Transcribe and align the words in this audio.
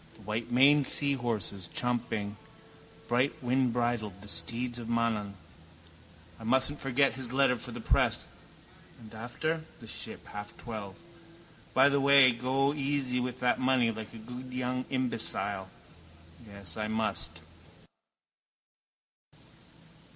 The 0.15 0.21
whitemaned 0.21 0.87
seahorses, 0.87 1.69
champing, 1.71 2.35
brightwindbridled, 3.07 4.21
the 4.23 4.27
steeds 4.27 4.79
of 4.79 4.87
Mananaan. 4.87 5.35
I 6.39 6.43
mustn't 6.43 6.79
forget 6.79 7.13
his 7.13 7.31
letter 7.31 7.55
for 7.55 7.69
the 7.69 7.81
press. 7.81 8.25
And 8.99 9.13
after? 9.13 9.63
The 9.79 9.85
Ship, 9.85 10.25
half 10.29 10.57
twelve. 10.57 10.95
By 11.75 11.87
the 11.89 12.01
way 12.01 12.31
go 12.31 12.73
easy 12.73 13.19
with 13.19 13.41
that 13.41 13.59
money 13.59 13.91
like 13.91 14.11
a 14.15 14.17
good 14.17 14.51
young 14.51 14.85
imbecile. 14.89 15.69
Yes, 16.47 16.77
I 16.77 16.87
must. 16.87 17.41